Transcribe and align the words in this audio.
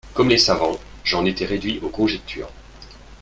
Comme 0.15 0.29
les 0.29 0.39
savants, 0.39 0.79
j'en 1.03 1.25
étais 1.25 1.45
réduit 1.45 1.79
aux 1.83 1.89
conjectures. 1.89 2.49